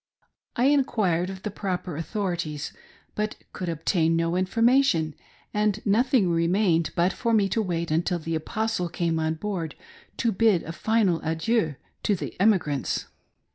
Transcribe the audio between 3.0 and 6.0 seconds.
but could obtain no information, and